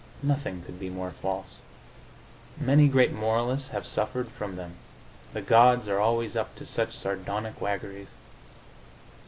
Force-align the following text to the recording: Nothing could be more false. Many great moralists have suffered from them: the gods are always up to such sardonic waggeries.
Nothing 0.23 0.63
could 0.63 0.79
be 0.79 0.89
more 0.89 1.11
false. 1.11 1.59
Many 2.57 2.87
great 2.87 3.13
moralists 3.13 3.67
have 3.69 3.85
suffered 3.85 4.29
from 4.29 4.55
them: 4.55 4.77
the 5.31 5.43
gods 5.43 5.87
are 5.87 5.99
always 5.99 6.35
up 6.35 6.55
to 6.55 6.65
such 6.65 6.97
sardonic 6.97 7.61
waggeries. 7.61 8.09